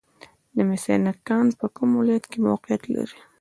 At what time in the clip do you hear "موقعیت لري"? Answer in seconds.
2.47-3.19